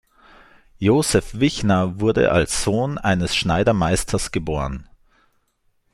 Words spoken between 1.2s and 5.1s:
Wichner wurde als Sohn eines Schneidermeisters geboren.